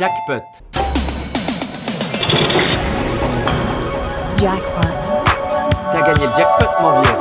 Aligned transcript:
Jackpot. 0.00 0.42
Jackpot. 4.42 4.86
T'as 5.92 6.02
gagné 6.02 6.26
le 6.26 6.32
jackpot, 6.36 6.80
mon 6.80 7.00
vieux. 7.00 7.18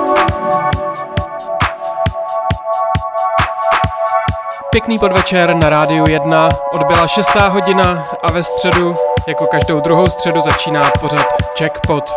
Pěkný 4.70 5.00
podvečer 5.00 5.56
na 5.56 5.70
rádiu 5.70 6.08
1, 6.08 6.50
odbyla 6.72 7.08
6. 7.08 7.36
hodina 7.36 8.06
a 8.24 8.32
ve 8.32 8.44
středu, 8.44 8.96
jako 9.28 9.46
každou 9.48 9.80
druhou 9.80 10.08
středu, 10.10 10.42
začíná 10.42 10.82
pořad 11.02 11.26
Jackpot. 11.62 12.16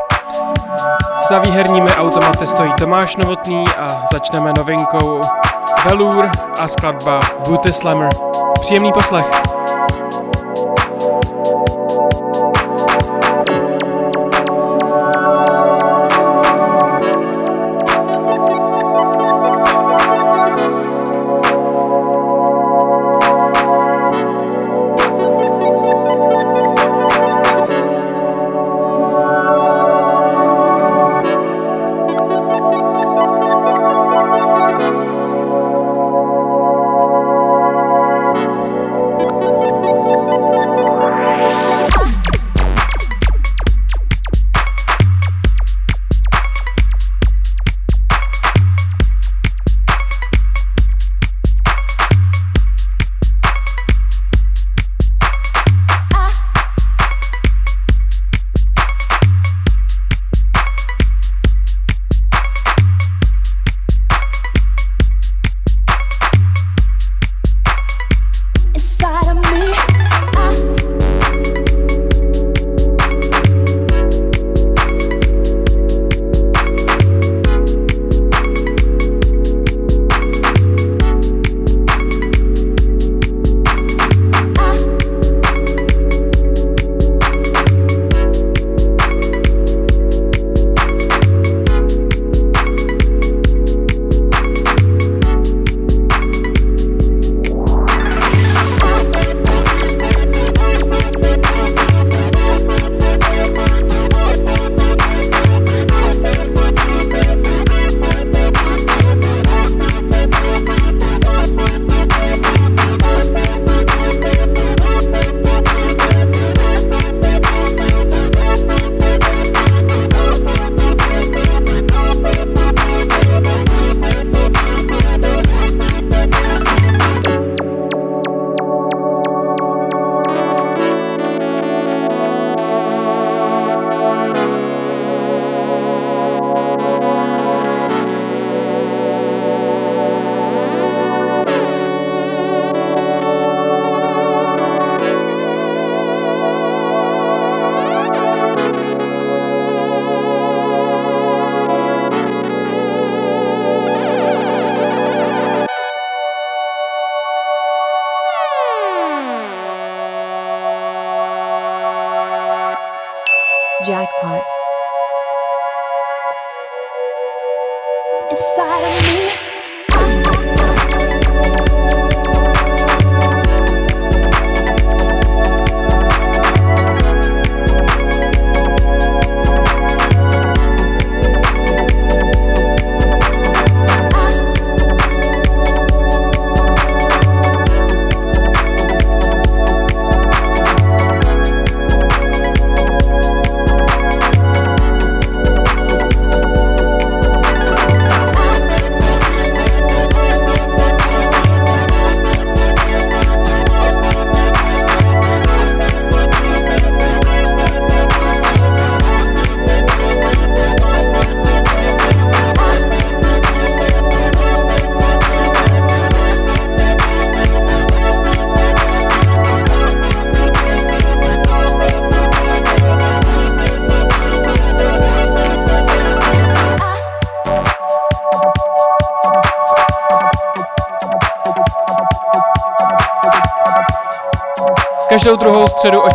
Za 1.29 1.39
výherními 1.39 1.91
automaty 1.91 2.47
stojí 2.47 2.73
Tomáš 2.73 3.17
Novotný 3.17 3.65
a 3.79 4.03
začneme 4.13 4.53
novinkou 4.53 5.21
Velour 5.85 6.31
a 6.61 6.69
skladba 6.69 7.21
Booty 7.49 7.73
Slammer. 7.73 8.11
Příjemný 8.61 8.93
poslech. 8.93 9.46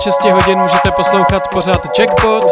6 0.04 0.24
hodin 0.24 0.60
můžete 0.60 0.92
poslouchat 0.92 1.48
pořad 1.48 2.00
Jackpot. 2.00 2.44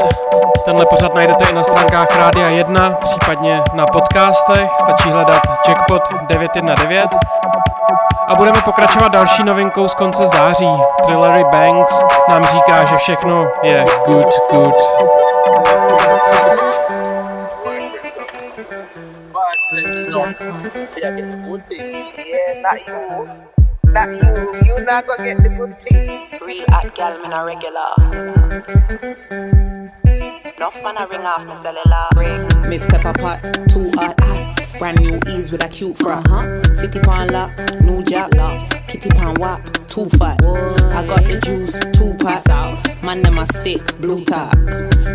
Tenhle 0.65 0.85
pořad 0.85 1.13
najdete 1.13 1.49
i 1.51 1.53
na 1.55 1.63
stránkách 1.63 2.17
Rádia 2.17 2.49
1, 2.49 2.91
případně 2.91 3.61
na 3.73 3.85
podcastech. 3.85 4.69
Stačí 4.79 5.09
hledat 5.09 5.41
Jackpot 5.67 6.01
919. 6.27 7.09
A 8.27 8.35
budeme 8.35 8.61
pokračovat 8.61 9.07
další 9.07 9.43
novinkou 9.43 9.87
z 9.87 9.95
konce 9.95 10.25
září. 10.25 10.69
Trillery 11.05 11.43
Banks 11.43 12.03
nám 12.27 12.43
říká, 12.43 12.83
že 12.85 12.97
všechno 12.97 13.51
je 13.63 13.85
good, 14.05 14.27
good. 14.51 14.75
That 23.93 24.09
you, 24.09 24.67
you 24.67 24.85
not 24.85 25.05
gonna 25.07 25.23
get 25.23 25.37
the 25.37 25.75
tea. 25.89 26.28
Real 26.49 26.65
hot 26.69 26.95
gal, 26.95 27.15
me 27.21 27.29
not 27.29 27.45
regular. 27.45 27.93
Enough 30.57 30.81
man, 30.81 30.97
I 30.97 31.05
ring 31.07 31.21
off 31.21 31.45
my 31.45 31.61
cellular. 31.61 32.67
Miss 32.67 32.87
Pepper 32.87 33.13
Pot, 33.13 33.39
too 33.69 33.91
hot. 33.93 34.17
Brand 34.79 34.99
new 34.99 35.19
ease 35.27 35.51
with 35.51 35.63
a 35.63 35.69
cute 35.69 35.95
frock. 35.95 36.27
Uh-huh. 36.27 36.73
City 36.73 37.01
pan 37.01 37.27
lock, 37.27 37.51
new 37.81 38.01
jack 38.01 38.33
lock. 38.33 38.67
Kitty 38.87 39.09
pan 39.09 39.35
wap, 39.35 39.61
too 39.89 40.09
fat. 40.17 40.43
I 40.43 41.05
got 41.05 41.23
the 41.23 41.39
juice, 41.45 41.77
two 41.93 42.15
pack. 42.15 42.43
Man, 43.03 43.21
them 43.21 43.37
a 43.37 43.45
stick, 43.53 43.95
blue 43.97 44.25
top. 44.25 44.55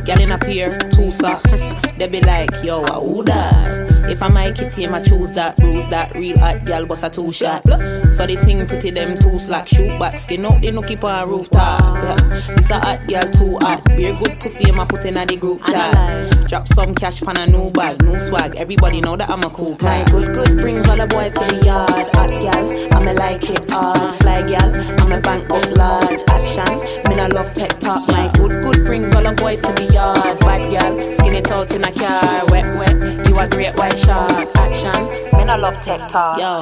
Gal 0.05 0.21
in 0.21 0.31
a 0.31 0.39
pair, 0.39 0.79
two 0.79 1.11
socks. 1.11 1.59
They 1.99 2.07
be 2.07 2.21
like, 2.21 2.63
yo, 2.63 2.85
who 2.85 3.25
that? 3.25 3.94
If 4.11 4.23
I 4.23 4.29
my 4.29 4.53
kitty, 4.53 4.87
I 4.87 5.03
choose 5.03 5.33
that, 5.33 5.57
bruise 5.57 5.87
that, 5.89 6.15
real 6.15 6.39
hot 6.39 6.65
gal, 6.65 6.87
bust 6.87 7.05
a 7.05 7.11
two 7.11 7.33
shot. 7.33 7.63
So 8.11 8.27
the 8.27 8.37
thing 8.45 8.67
pretty, 8.67 8.91
them 8.91 9.19
two 9.19 9.39
slack, 9.39 9.67
shoot 9.69 9.99
back, 9.99 10.19
skin 10.19 10.45
out, 10.45 10.61
they 10.63 10.71
no 10.71 10.83
keep 10.83 11.05
on 11.05 11.29
rooftop. 11.29 12.19
This 12.55 12.71
a 12.71 12.79
hot 12.79 13.07
gal, 13.07 13.31
too 13.33 13.59
hot. 13.59 13.85
Beer 13.85 14.15
good 14.15 14.39
pussy, 14.41 14.71
I 14.71 14.85
put 14.85 15.05
in 15.05 15.17
a 15.17 15.27
the 15.27 15.37
group 15.37 15.65
chat. 15.65 16.49
Drop 16.49 16.69
some 16.69 16.95
cash 16.95 17.21
pan 17.21 17.37
a 17.37 17.47
new 17.47 17.71
bag, 17.71 18.03
new 18.03 18.19
swag. 18.21 18.57
Everybody 18.57 19.01
know 19.01 19.17
that 19.17 19.31
I'm 19.31 19.43
a 19.43 19.51
cool. 19.51 19.77
My 19.81 20.05
good, 20.11 20.35
good 20.35 20.59
brings 20.59 20.89
all 20.89 20.97
the 20.97 21.07
boys 21.07 21.35
to 21.35 21.41
the 21.41 21.65
yard. 21.65 22.09
Hot 22.15 22.31
gal, 22.41 22.95
I'ma 22.95 23.13
like 23.13 23.49
it 23.51 23.71
hard. 23.71 24.15
Fly 24.17 24.43
gal, 24.43 25.01
I'm 25.01 25.13
a 25.13 25.21
bank 25.21 25.49
book 25.49 25.65
large. 25.77 26.21
Action, 26.29 26.79
me 27.09 27.21
I 27.21 27.27
love 27.29 27.53
tech 27.55 27.79
talk. 27.81 28.07
My 28.09 28.31
good, 28.35 28.63
good 28.63 28.85
brings 28.85 29.13
all 29.15 29.23
the 29.23 29.33
boys 29.33 29.61
to 29.63 29.73
the 29.73 29.93
yard. 29.93 30.39
Bad 30.41 30.71
gal, 30.71 31.13
skin 31.13 31.35
it 31.35 31.51
out 31.51 31.71
in 31.73 31.83
a 31.85 31.93
car. 31.93 32.47
Wet, 32.47 32.77
wet, 32.79 33.27
you 33.27 33.39
a 33.39 33.49
great 33.49 33.75
white 33.77 33.94
Action, 33.95 35.39
Me 35.39 35.45
no 35.45 35.57
love 35.57 35.81
talk. 35.85 36.41
Yo, 36.41 36.59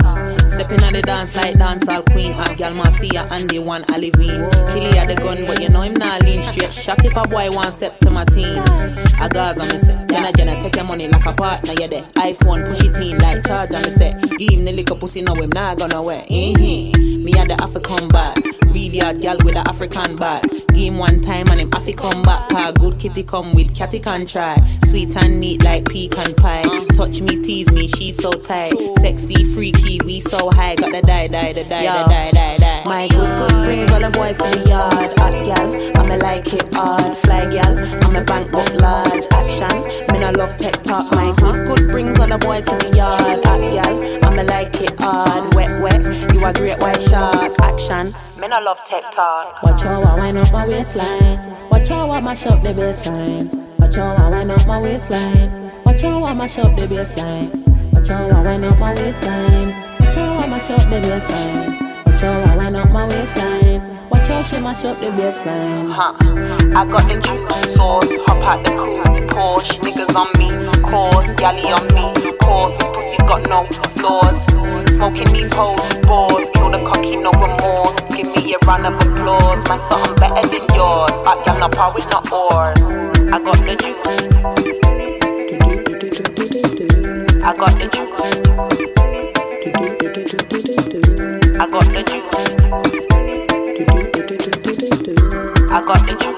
stepping 0.49 0.85
on 0.85 0.93
the 0.93 1.01
dance 1.01 1.35
like 1.35 1.55
dancehall 1.55 2.05
queen. 2.13 2.31
Hot 2.33 2.59
gal 2.59 2.75
Marcia 2.75 3.27
and 3.31 3.49
the 3.49 3.59
one 3.59 3.85
Olivine. 3.85 4.51
Killy 4.75 4.99
at 4.99 5.09
the 5.09 5.15
gun, 5.15 5.47
but 5.47 5.59
you 5.63 5.71
know 5.71 5.81
him 5.81 5.95
not 5.95 6.21
lean 6.25 6.43
straight. 6.43 6.71
Shot 6.71 7.03
if 7.03 7.17
a 7.17 7.27
boy 7.27 7.51
one 7.51 7.73
step 7.73 7.99
to 8.01 8.11
my 8.11 8.27
team. 8.27 8.59
I 9.19 9.31
gas 9.33 9.59
on 9.59 9.67
me 9.69 9.79
say, 9.79 9.95
Jenna 10.11 10.31
Jenna 10.35 10.61
take 10.61 10.77
your 10.77 10.85
money 10.85 11.09
like 11.09 11.25
a 11.25 11.33
partner. 11.33 11.73
Yeah, 11.81 11.87
the 11.87 12.01
iPhone 12.21 12.67
push 12.67 12.85
it 12.85 12.97
in 12.99 13.17
like 13.17 13.47
charge 13.47 13.73
on 13.73 13.81
me 13.81 13.91
say. 13.93 14.13
Give 14.37 14.51
him 14.53 14.67
the 14.67 14.73
liquor 14.73 14.95
pussy, 14.95 15.23
no 15.23 15.35
him 15.35 15.49
not 15.49 15.79
gonna 15.79 16.03
wear. 16.03 16.25
Mm-hmm. 16.25 17.12
Me 17.23 17.31
had 17.31 17.51
the 17.51 17.63
African 17.63 18.09
back. 18.09 18.37
Really 18.75 18.99
hard 18.99 19.21
gal 19.21 19.37
with 19.45 19.55
the 19.55 19.63
African 19.69 20.17
back. 20.17 20.43
Him 20.75 20.99
one 20.99 21.21
time 21.21 21.49
and 21.51 21.61
him 21.61 21.71
Afri 21.71 21.97
come 21.97 22.23
back. 22.23 22.49
Car 22.49 22.73
good 22.73 22.99
kitty 22.99 23.23
come 23.23 23.55
with 23.55 23.73
catty 23.77 24.01
can 24.01 24.27
try. 24.27 24.57
Sweet 24.87 25.17
and 25.17 25.39
neat 25.39 25.63
like 25.63 25.85
pecan 25.85 26.35
pie. 26.35 26.65
Touch 26.95 27.21
me, 27.21 27.41
tease 27.41 27.71
me, 27.71 27.87
she's 27.87 28.17
so 28.17 28.33
tight. 28.33 28.73
Sexy, 28.99 29.45
freaky, 29.45 30.01
we 30.05 30.21
so 30.21 30.51
high. 30.51 30.75
Got 30.75 30.93
the 30.93 31.03
die, 31.03 31.29
die, 31.29 31.53
the 31.53 31.63
die, 31.63 31.83
the 31.83 32.11
die, 32.11 32.31
die, 32.33 32.57
die. 32.57 32.83
My 32.85 33.07
good, 33.09 33.39
good 33.39 33.65
brings 33.65 33.93
all 33.93 34.01
the 34.01 34.11
boys 34.11 34.39
to 34.39 34.59
the 34.59 34.69
yard. 34.69 35.17
Hot 35.19 35.45
gal, 35.45 35.99
I'ma 36.01 36.17
like 36.17 36.53
it 36.53 36.75
hard. 36.75 37.17
Fly 37.19 37.47
gal, 37.51 37.79
I'm 38.05 38.17
a 38.17 38.25
bank 38.25 38.51
book 38.51 38.69
large. 38.75 39.25
Action, 39.31 39.83
me 40.13 40.19
no 40.19 40.33
love 40.33 40.59
tech 40.59 40.83
talk. 40.83 41.13
My 41.13 41.29
uh-huh. 41.29 41.53
good, 41.53 41.67
good 41.69 41.91
brings 41.93 42.19
all 42.19 42.27
the 42.27 42.39
boys 42.39 42.65
to 42.65 42.77
the 42.79 42.97
yard. 42.97 43.45
Hot 43.45 43.61
gal, 43.71 44.25
I'ma 44.25 44.43
like 44.43 44.75
it 44.81 44.99
hard. 44.99 45.55
Wet, 45.55 45.81
wet, 45.81 46.03
you 46.35 46.45
a 46.45 46.53
great. 46.53 46.82
Action. 48.15 48.53
I 48.53 48.61
love 48.61 48.79
tech 48.87 49.05
talk. 49.13 49.63
Watch 49.63 49.83
how 49.83 50.03
I 50.03 50.17
wind 50.17 50.39
up 50.39 50.53
my 50.53 50.67
waistline. 50.67 51.69
Watch 51.71 51.89
how 51.89 52.11
I 52.11 52.21
mash 52.21 52.47
up 52.47 52.63
the 52.63 52.71
baseline. 52.71 53.53
Watch 53.79 53.97
how 53.97 54.15
I 54.15 54.31
wind 54.31 54.51
up 54.51 54.67
my 54.67 54.81
waistline. 54.81 55.73
Watch 55.85 56.03
how 56.03 56.25
I 56.25 56.35
mash 56.35 56.59
up 56.59 56.77
the 56.77 56.87
baseline. 56.87 57.93
Watch 57.93 58.09
how 58.09 58.29
I 58.29 58.43
wind 58.43 58.65
up 58.65 58.79
my 58.79 58.95
waistline. 58.95 59.69
Watch 60.01 60.15
how 60.15 60.35
I 60.35 60.47
mash 60.47 60.71
up 60.71 60.91
the 60.91 61.01
baseline. 61.01 62.07
Watch 62.07 62.21
how 62.21 62.41
I 62.41 62.57
wind 62.57 62.77
up 62.77 62.91
my 62.91 63.07
waistline. 63.09 64.09
Watch 64.11 64.29
how 64.29 64.43
she 64.43 64.59
mash 64.61 64.85
up 64.85 64.99
the 64.99 65.07
baseline. 65.07 65.91
Huh. 65.91 66.15
I 66.77 66.87
got 66.87 67.09
the 67.09 67.17
juice 67.21 67.75
sauce, 67.75 68.07
hop 68.27 68.39
out 68.39 68.65
the 68.65 68.71
coupe, 68.71 69.31
Porsche, 69.31 69.79
niggas 69.81 70.15
on 70.15 70.29
me, 70.39 70.49
cause, 70.83 71.27
galley 71.41 71.71
on 71.73 71.87
me, 71.95 72.37
cause, 72.39 72.79
the 72.79 72.85
pussy 72.93 73.17
got 73.19 73.43
no 73.49 73.67
flaws. 73.97 74.82
Smoking 74.95 75.33
these 75.33 75.53
hoes, 75.55 75.81
bores, 76.07 76.49
kill 76.55 76.71
the 76.71 76.79
cocky, 76.85 77.17
no 77.17 77.31
remorse. 77.33 78.01
Give 78.17 78.29
me 78.35 78.55
a 78.55 78.59
round 78.67 78.87
of 78.87 78.95
applause, 78.95 79.69
my 79.69 79.79
something 79.89 80.15
better 80.17 80.49
than 80.49 80.65
yours. 80.75 81.13
I 81.27 81.43
am 81.47 81.59
not 81.61 81.73
power 81.73 81.93
with 81.95 82.07
no 82.11 82.19
oars. 82.33 82.79
I 83.33 83.39
got 83.39 83.59
the 83.59 83.75
juice, 83.77 84.09
I 87.43 87.55
got 87.57 87.73
the 87.79 87.87
juice, 87.89 88.21
I 91.59 91.67
got 91.67 91.87
the 91.87 92.03
juice, 92.03 92.39
I 95.71 95.83
got 95.87 96.07
the 96.07 96.15
juice. 96.15 96.33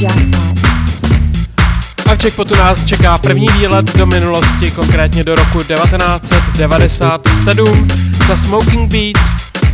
A 0.00 0.37
v 2.18 2.22
Checkpotu 2.22 2.56
nás 2.56 2.84
čeká 2.84 3.18
první 3.18 3.48
výlet 3.48 3.96
do 3.96 4.06
minulosti, 4.06 4.70
konkrétně 4.70 5.24
do 5.24 5.34
roku 5.34 5.62
1997 5.62 7.88
za 8.28 8.36
Smoking 8.36 8.92
Beats 8.92 9.20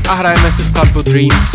a 0.08 0.14
hrajeme 0.14 0.52
si 0.52 0.64
skladbu 0.64 1.02
Dreams. 1.02 1.54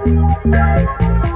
Música 0.00 1.31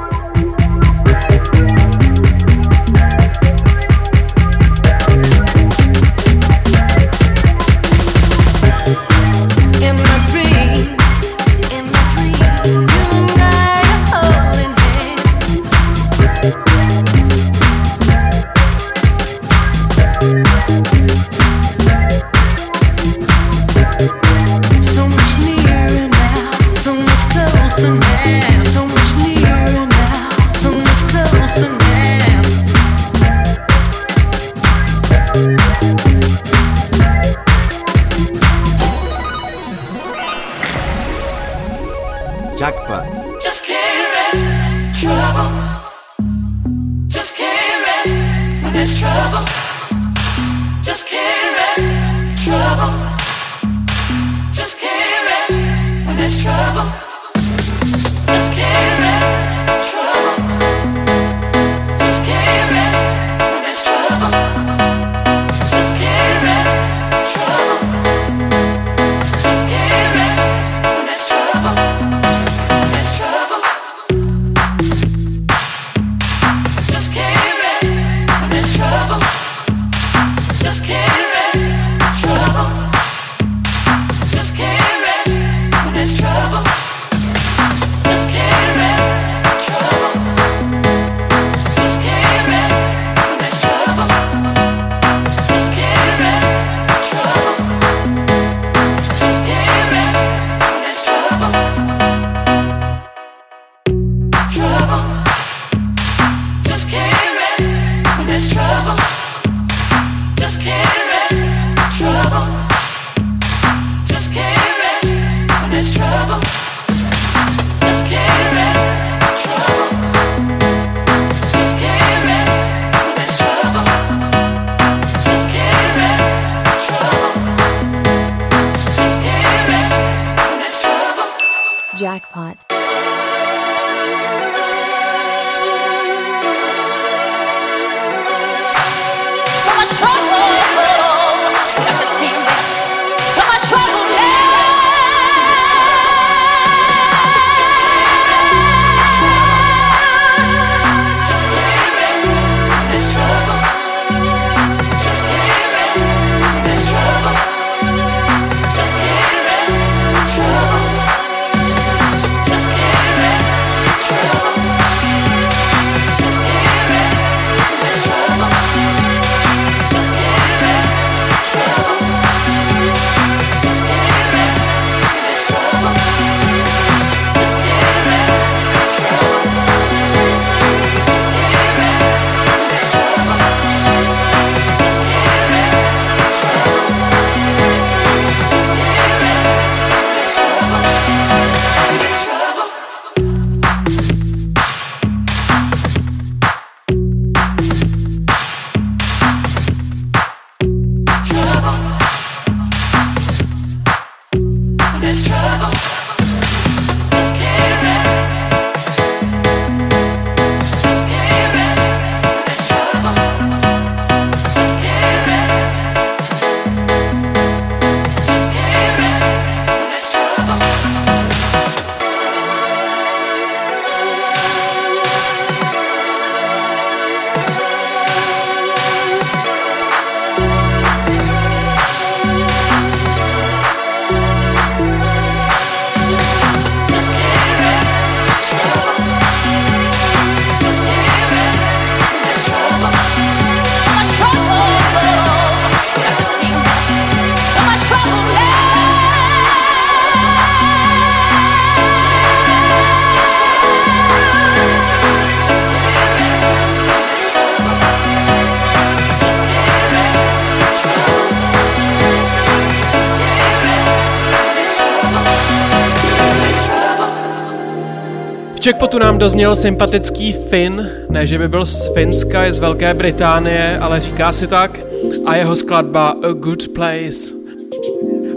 tam 269.16 269.20
dozněl 269.20 269.56
sympatický 269.56 270.32
Finn, 270.32 270.90
ne 271.08 271.26
že 271.26 271.38
by 271.38 271.48
byl 271.48 271.66
z 271.66 271.94
Finska, 271.94 272.44
je 272.44 272.52
z 272.52 272.58
Velké 272.58 272.94
Británie, 272.94 273.78
ale 273.78 274.00
říká 274.00 274.32
si 274.32 274.46
tak, 274.46 274.80
a 275.26 275.36
jeho 275.36 275.56
skladba 275.56 276.08
A 276.08 276.32
Good 276.32 276.68
Place. 276.68 277.34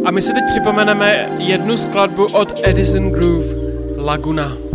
A 0.05 0.11
my 0.11 0.21
si 0.21 0.33
teď 0.33 0.43
připomeneme 0.49 1.29
jednu 1.37 1.77
skladbu 1.77 2.25
od 2.25 2.53
Edison 2.63 3.11
Groove, 3.11 3.55
Laguna. 3.97 4.68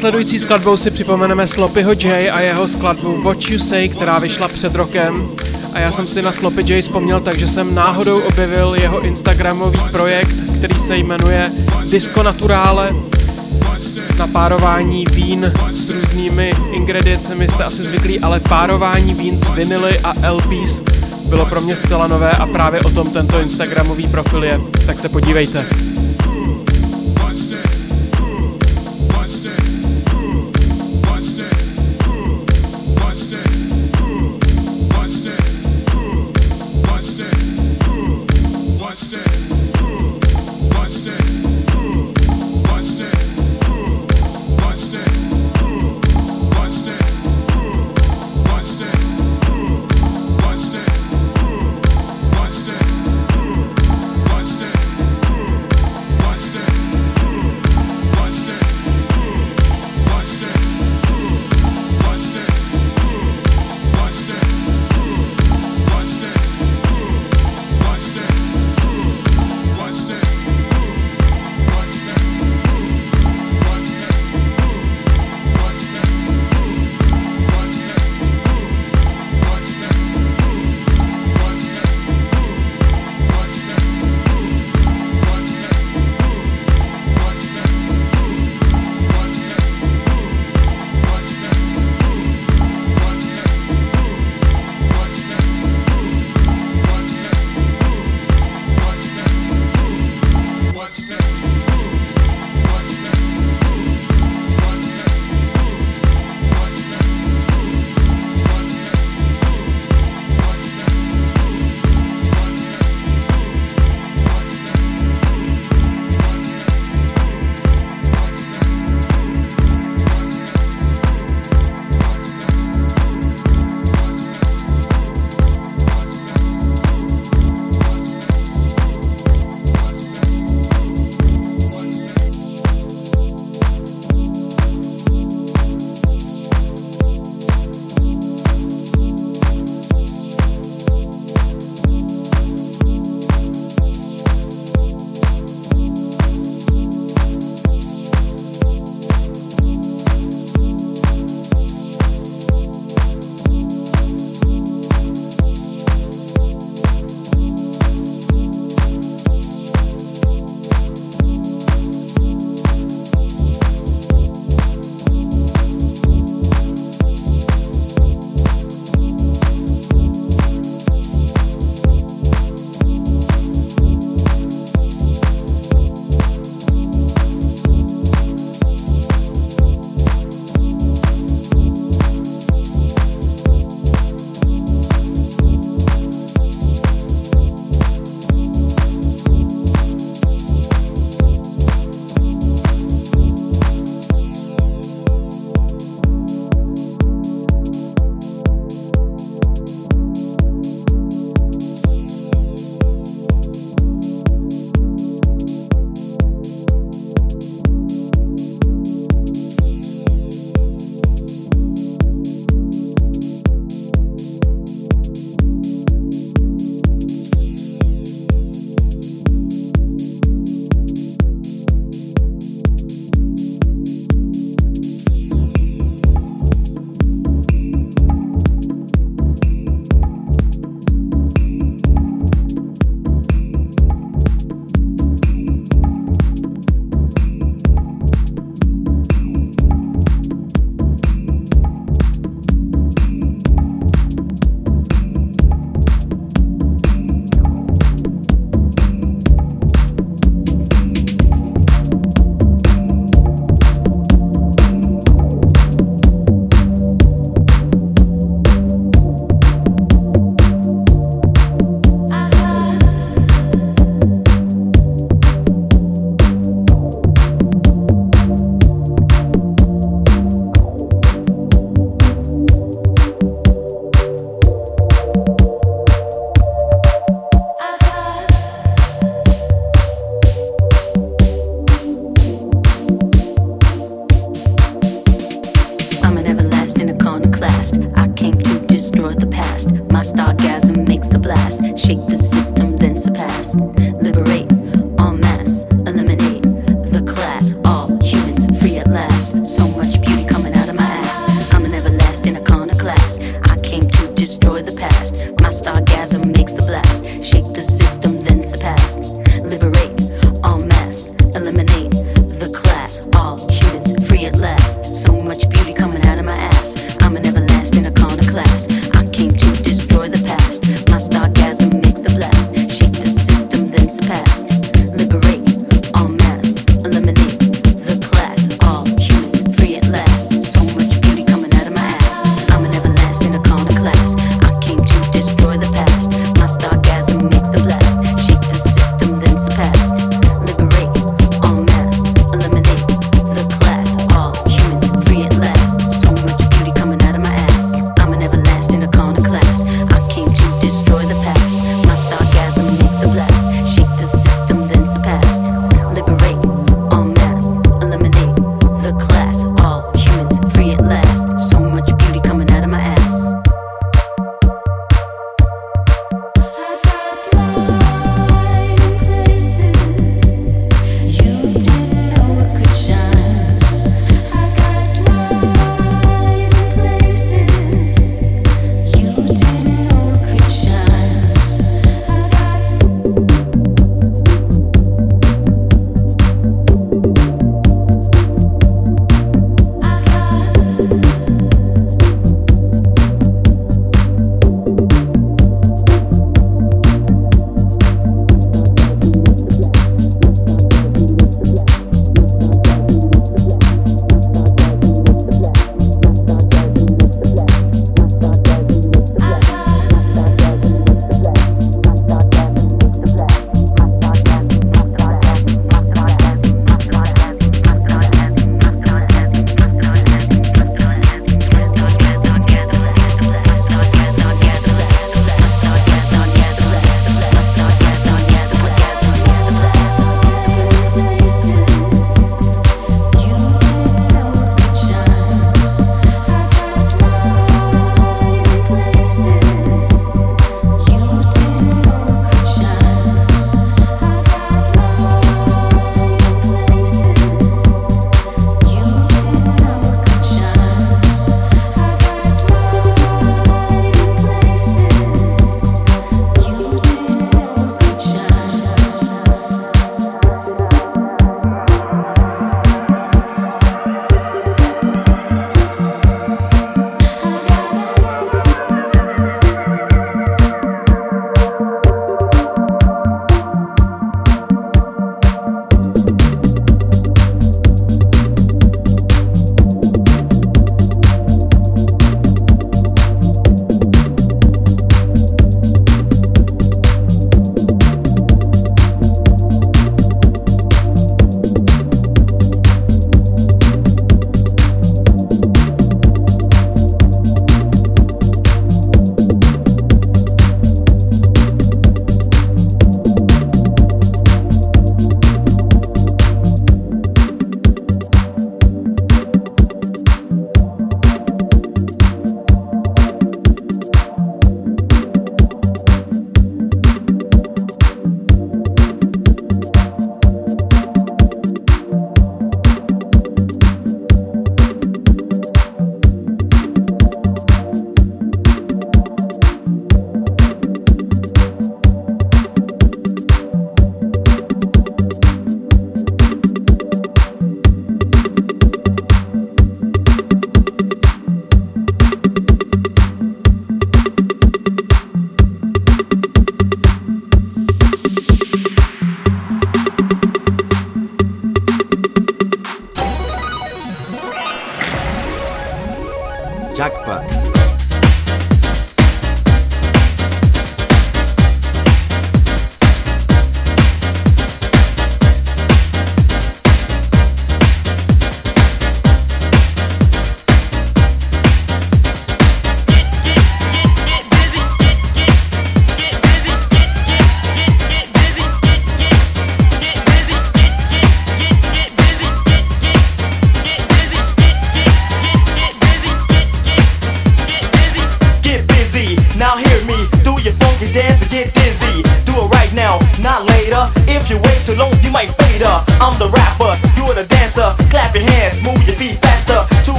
Následující 0.00 0.38
skladbou 0.38 0.76
si 0.76 0.90
připomeneme 0.90 1.46
Sloppyho 1.46 1.92
J 1.92 2.30
a 2.30 2.40
jeho 2.40 2.68
skladbu 2.68 3.22
What 3.22 3.50
You 3.50 3.58
Say, 3.58 3.88
která 3.88 4.18
vyšla 4.18 4.48
před 4.48 4.74
rokem. 4.74 5.28
A 5.72 5.80
já 5.80 5.92
jsem 5.92 6.06
si 6.06 6.22
na 6.22 6.32
Sloppy 6.32 6.72
J 6.72 6.82
vzpomněl, 6.82 7.20
takže 7.20 7.48
jsem 7.48 7.74
náhodou 7.74 8.20
objevil 8.20 8.74
jeho 8.74 9.00
instagramový 9.00 9.80
projekt, 9.90 10.36
který 10.58 10.80
se 10.80 10.96
jmenuje 10.96 11.52
Disco 11.90 12.22
Naturale. 12.22 12.90
Na 14.18 14.26
párování 14.26 15.04
vín 15.12 15.52
s 15.72 15.90
různými 15.90 16.52
ingrediencemi 16.72 17.48
jste 17.48 17.64
asi 17.64 17.82
zvyklí, 17.82 18.20
ale 18.20 18.40
párování 18.40 19.14
vín 19.14 19.38
s 19.38 19.48
vinily 19.48 20.00
a 20.00 20.30
LPs 20.30 20.80
bylo 21.26 21.46
pro 21.46 21.60
mě 21.60 21.76
zcela 21.76 22.06
nové 22.06 22.30
a 22.30 22.46
právě 22.46 22.80
o 22.80 22.90
tom 22.90 23.10
tento 23.10 23.40
instagramový 23.40 24.08
profil 24.08 24.44
je. 24.44 24.60
Tak 24.86 25.00
se 25.00 25.08
podívejte. 25.08 25.66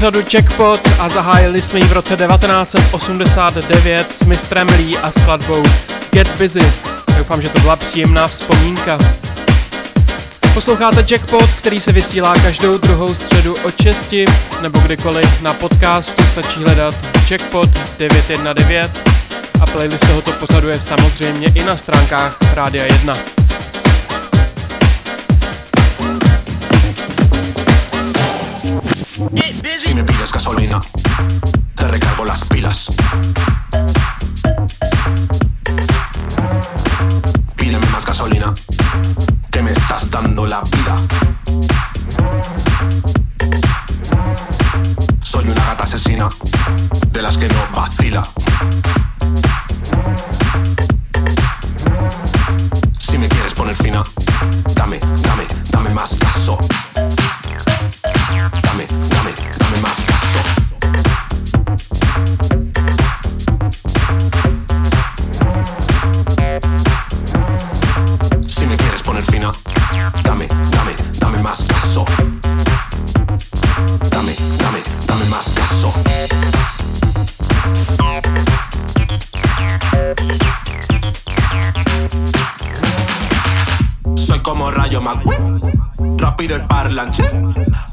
pořadu 0.00 0.22
Checkpot 0.30 0.80
a 0.98 1.08
zahájili 1.08 1.62
jsme 1.62 1.78
ji 1.78 1.84
v 1.84 1.92
roce 1.92 2.16
1989 2.16 4.12
s 4.12 4.24
mistrem 4.24 4.68
Lee 4.68 4.96
a 4.96 5.10
skladbou 5.10 5.62
Get 6.10 6.38
Busy. 6.38 6.72
Doufám, 7.18 7.42
že 7.42 7.48
to 7.48 7.60
byla 7.60 7.76
příjemná 7.76 8.28
vzpomínka. 8.28 8.98
Posloucháte 10.54 11.06
Jackpot, 11.10 11.50
který 11.58 11.80
se 11.80 11.92
vysílá 11.92 12.34
každou 12.34 12.78
druhou 12.78 13.14
středu 13.14 13.56
od 13.64 13.82
6 13.82 14.14
nebo 14.60 14.78
kdykoliv 14.78 15.42
na 15.42 15.54
podcastu 15.54 16.22
stačí 16.32 16.64
hledat 16.64 16.94
Jackpot 17.30 17.70
919 17.98 18.90
a 19.60 19.66
playlist 19.66 20.06
tohoto 20.06 20.32
pořadu 20.32 20.68
je 20.68 20.80
samozřejmě 20.80 21.52
i 21.54 21.64
na 21.64 21.76
stránkách 21.76 22.38
Rádia 22.54 22.84
1. 22.84 23.14
Eh, 29.20 29.78
si 29.78 29.92
me 29.92 30.02
pides 30.02 30.32
gasolina, 30.32 30.80
te 31.74 31.88
recargo 31.88 32.24
las 32.24 32.42
pilas. 32.46 32.90
Pídeme 37.54 37.86
más 37.88 38.06
gasolina, 38.06 38.54
que 39.50 39.60
me 39.60 39.72
estás 39.72 40.10
dando 40.10 40.46
la 40.46 40.62
vida. 40.62 40.96
Soy 45.20 45.44
una 45.44 45.64
gata 45.66 45.84
asesina, 45.84 46.30
de 47.12 47.20
las 47.20 47.36
que 47.36 47.48
no 47.48 47.68
vacila. 47.76 48.26
Si 52.98 53.18
me 53.18 53.28
quieres 53.28 53.52
poner 53.54 53.74
fina, 53.74 54.02
dame, 54.74 54.98
dame, 54.98 55.46
dame 55.70 55.90
más 55.90 56.18
gaso. 56.18 56.58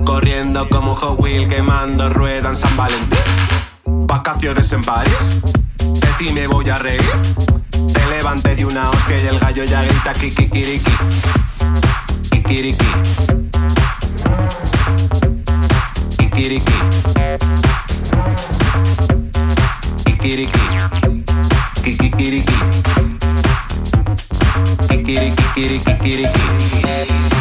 Corriendo 0.03 0.67
como 0.67 0.93
Hot 0.93 1.17
Wheel, 1.19 1.47
quemando 1.47 2.09
rueda 2.09 2.49
en 2.49 2.55
San 2.57 2.75
Valentín. 2.75 3.19
Vacaciones 3.85 4.73
en 4.73 4.83
París, 4.83 5.41
de 5.77 6.07
ti 6.17 6.29
me 6.33 6.47
voy 6.47 6.69
a 6.69 6.77
reír. 6.77 6.99
Te 7.93 8.05
levanté 8.07 8.55
de 8.55 8.65
una 8.65 8.89
hostia 8.89 9.17
y 9.23 9.27
el 9.27 9.39
gallo 9.39 9.63
ya 9.63 9.81
grita 9.83 10.13
kikikiriki. 10.13 10.91
Kikiriki. 12.31 12.85
Kikiriki. 16.17 16.73
Kikiriki. 20.03 20.59
Kikikiriki. 21.81 22.53
Kikiriki, 24.89 25.43
kiriki, 25.55 25.93
kiriki. 25.99 27.36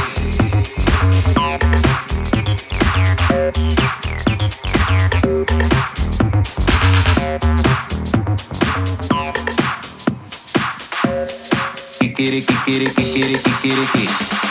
kikiriki, 12.26 12.54
kikiriki, 12.64 12.94
kikiriki, 13.04 13.50
kikiriki. 13.62 14.45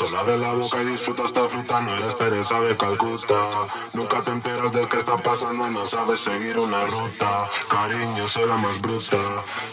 Solo 0.00 0.18
abre 0.18 0.38
la 0.38 0.54
boca 0.54 0.80
y 0.80 0.86
disfruta 0.86 1.24
esta 1.24 1.46
fruta, 1.46 1.78
no 1.82 1.94
eres 1.94 2.16
Teresa 2.16 2.58
de 2.62 2.74
Calcuta. 2.74 3.36
Nunca 3.92 4.22
te 4.22 4.30
enteras 4.30 4.72
de 4.72 4.88
qué 4.88 4.96
está 4.96 5.18
pasando 5.18 5.68
no 5.68 5.84
sabes 5.84 6.20
seguir 6.20 6.58
una 6.58 6.86
ruta. 6.86 7.46
Cariño, 7.68 8.26
soy 8.26 8.48
la 8.48 8.56
más 8.56 8.80
bruta. 8.80 9.18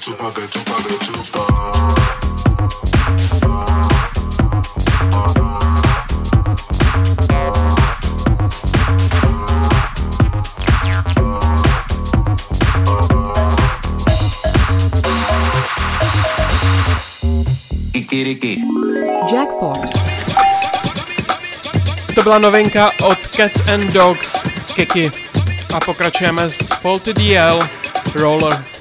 Chupa 0.02 0.34
que 0.34 0.50
chupa 0.50 0.76
que 0.86 1.06
chupa. 1.06 2.07
Byla 22.28 22.40
novinka 22.40 22.90
od 23.04 23.18
Cats 23.28 23.62
and 23.74 23.94
Dogs, 23.94 24.48
Kiki. 24.76 25.12
A 25.74 25.80
pokračujeme 25.80 26.50
s 26.50 26.68
Faulty 26.82 27.14
DL, 27.14 27.60
Roller. 28.16 28.77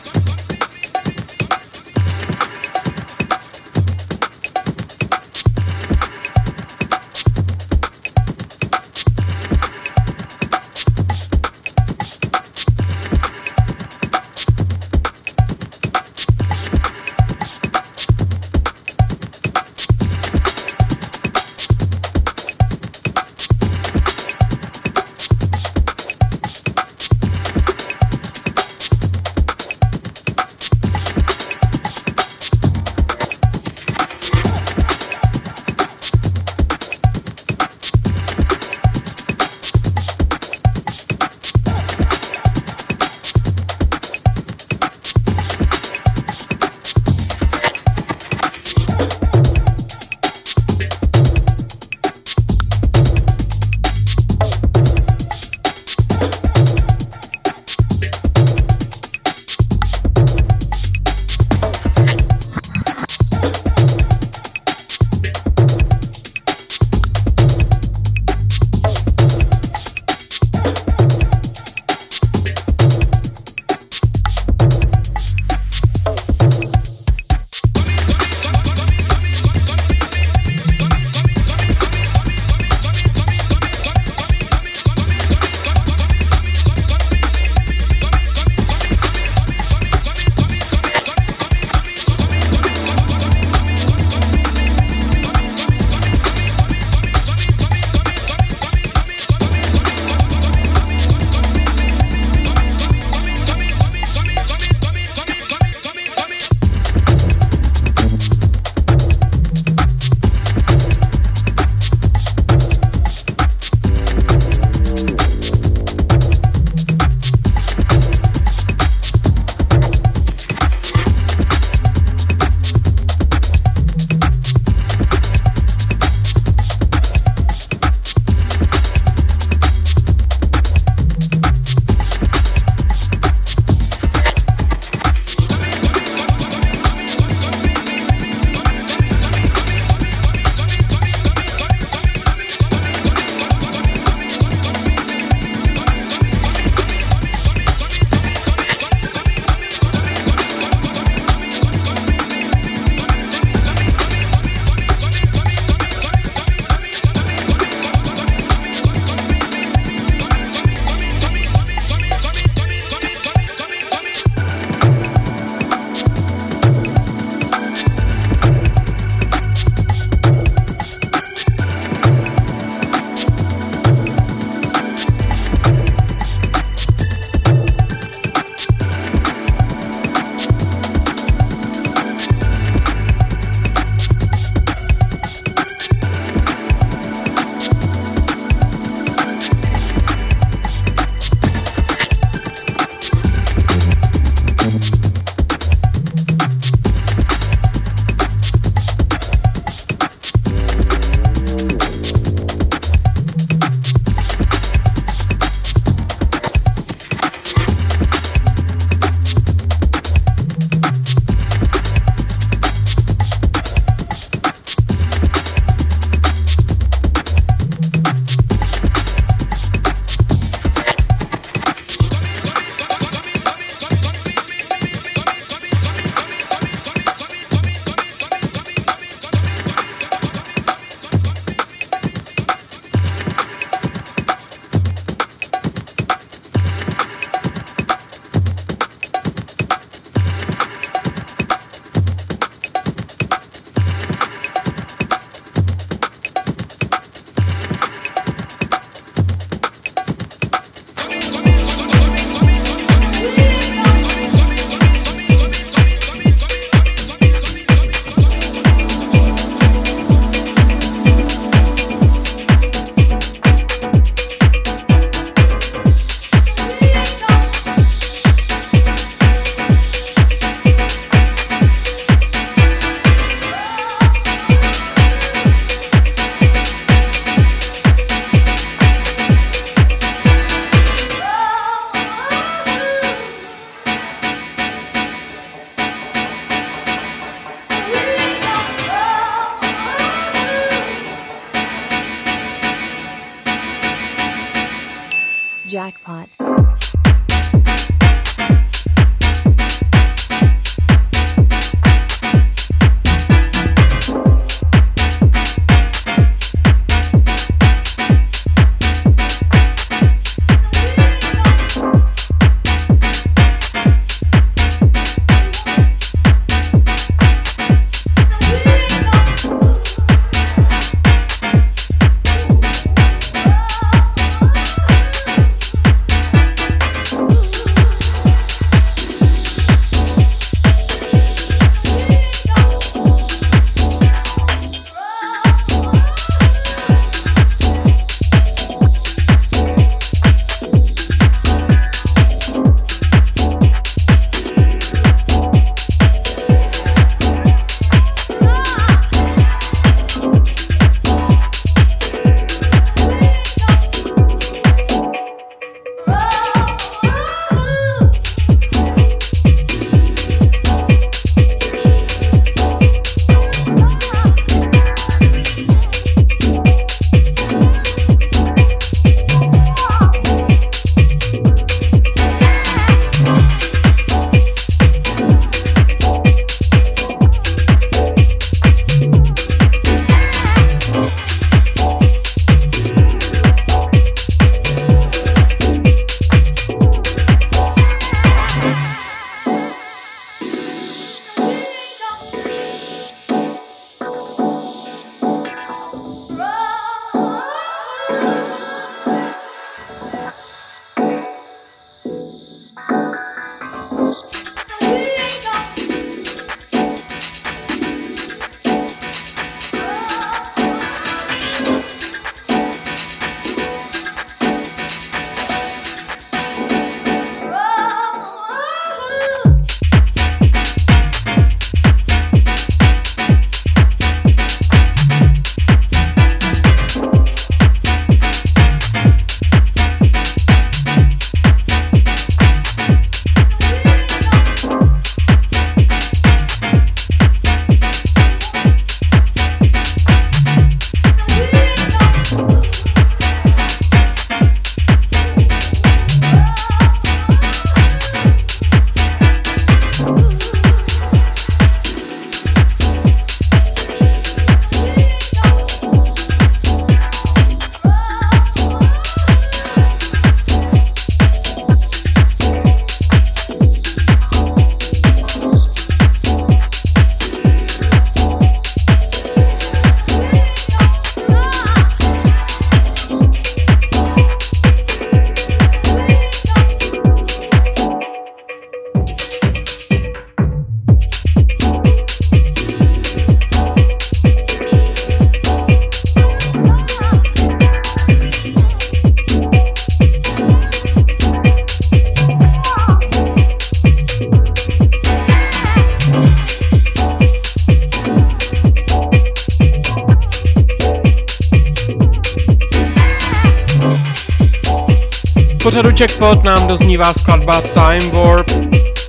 Pořadu 505.77 505.97
Jackpot 506.01 506.45
nám 506.45 506.69
doznívá 506.69 507.13
skladba 507.13 507.61
Time 507.61 508.11
Warp. 508.11 508.51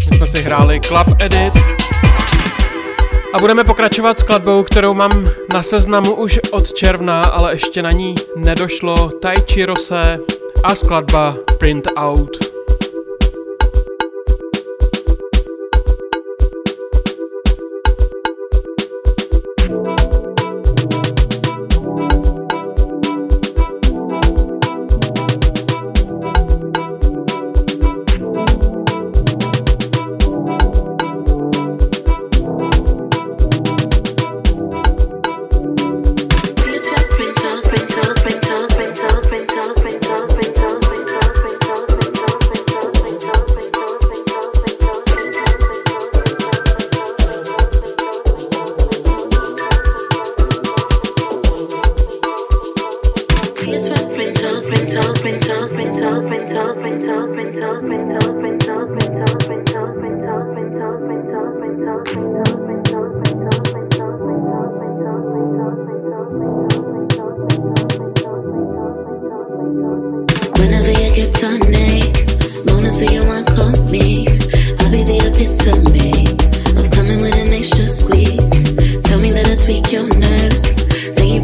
My 0.09 0.17
jsme 0.17 0.27
si 0.27 0.41
hráli 0.41 0.79
Club 0.79 1.07
Edit. 1.19 1.53
A 3.33 3.39
budeme 3.39 3.63
pokračovat 3.63 4.19
skladbou, 4.19 4.63
kterou 4.63 4.93
mám 4.93 5.25
na 5.53 5.63
seznamu 5.63 6.15
už 6.15 6.39
od 6.51 6.73
června, 6.73 7.21
ale 7.21 7.53
ještě 7.53 7.81
na 7.81 7.91
ní 7.91 8.15
nedošlo. 8.35 9.09
Tai 9.09 9.65
Rose 9.65 10.19
a 10.63 10.75
skladba 10.75 11.35
Print 11.59 11.87
Out. 11.95 12.46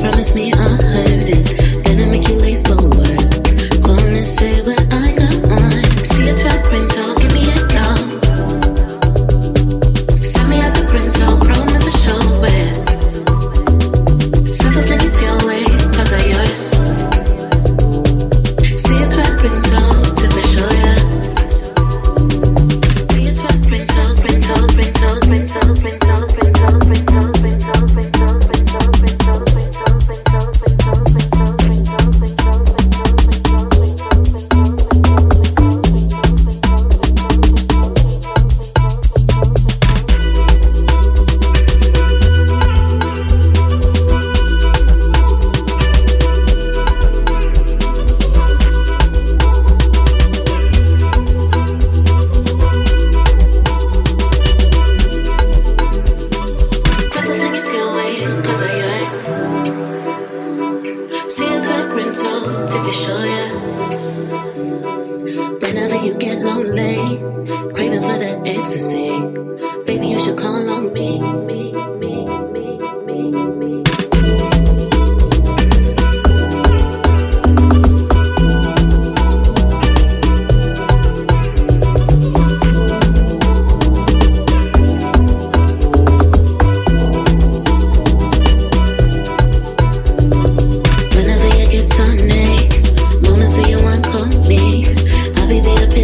Promise 0.03 0.35
me 0.35 0.51
I'll 0.51 0.82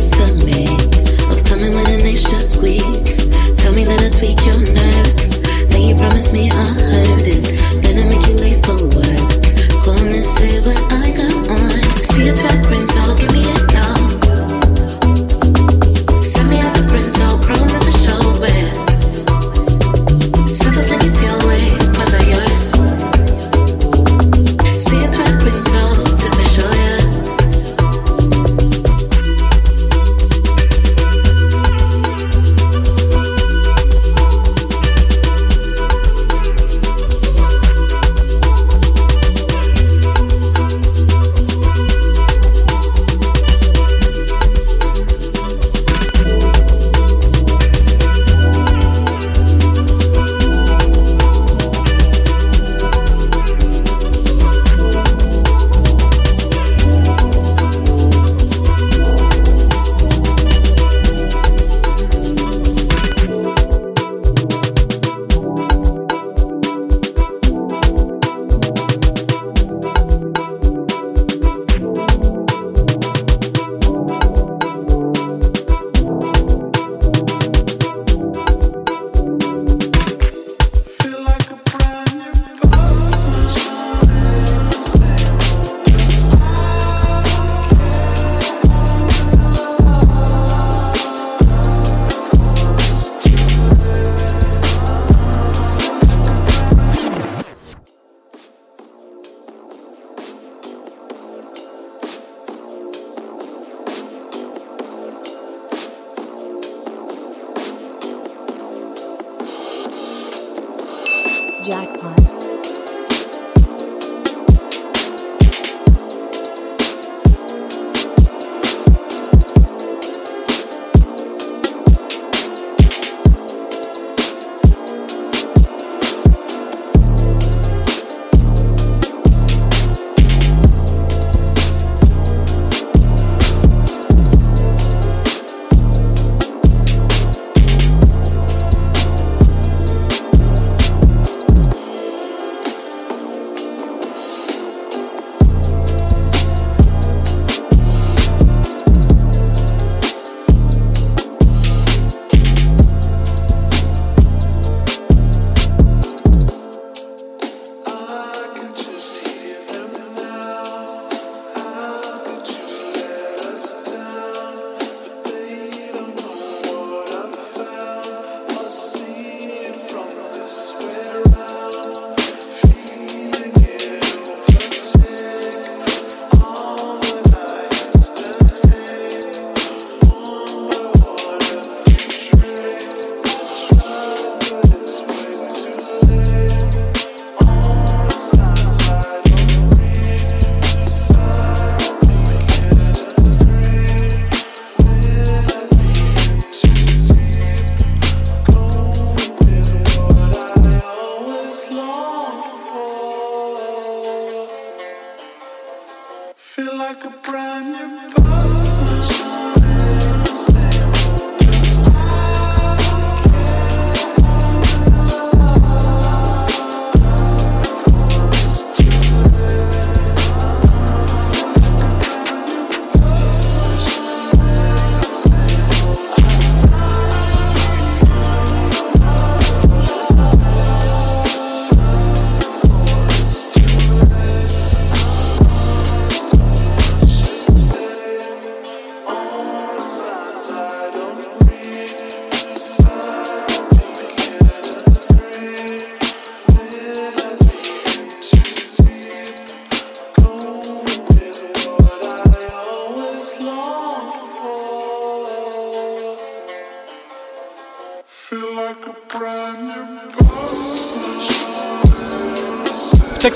it's 0.02 0.18
a 0.18 0.39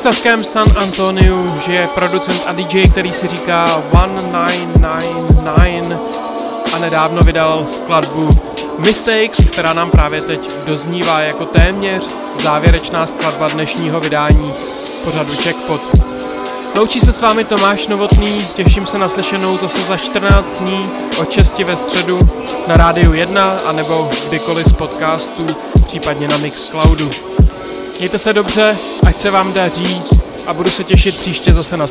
texaském 0.04 0.44
San 0.44 0.66
Antoniu 0.76 1.60
žije 1.66 1.88
producent 1.96 2.42
a 2.46 2.52
DJ, 2.52 2.88
který 2.92 3.12
si 3.12 3.28
říká 3.28 3.66
1999 3.66 6.00
a 6.74 6.80
nedávno 6.80 7.22
vydal 7.22 7.68
skladbu 7.68 8.30
Mistakes, 8.80 9.48
která 9.52 9.74
nám 9.74 9.92
právě 9.92 10.22
teď 10.22 10.66
doznívá 10.66 11.20
jako 11.20 11.46
téměř 11.46 12.04
závěrečná 12.44 13.06
skladba 13.06 13.48
dnešního 13.48 14.00
vydání 14.00 14.54
pořadu 15.04 15.34
Checkpot. 15.44 15.82
Loučí 16.78 17.00
se 17.00 17.14
s 17.14 17.22
vámi 17.22 17.44
Tomáš 17.44 17.88
Novotný, 17.88 18.48
těším 18.56 18.88
se 18.88 18.98
na 18.98 19.10
slyšenou 19.10 19.58
zase 19.58 19.82
za 19.82 19.98
14 19.98 20.62
dní 20.62 20.90
od 21.20 21.32
6 21.32 21.60
ve 21.60 21.78
středu 21.78 22.20
na 22.68 22.78
rádiu 22.78 23.14
1 23.14 23.56
a 23.66 23.72
nebo 23.72 24.10
kdykoliv 24.28 24.68
z 24.68 24.74
podcastů, 24.74 25.46
případně 25.88 26.28
na 26.28 26.38
Mixcloudu. 26.38 27.10
Mějte 28.00 28.20
se 28.20 28.34
dobře, 28.34 28.78
ať 29.14 29.20
se 29.20 29.32
vám 29.32 29.54
daří 29.54 30.02
a 30.48 30.54
budu 30.54 30.70
se 30.70 30.84
těšit 30.84 31.18
příště 31.18 31.54
zase 31.54 31.78
na 31.78 31.88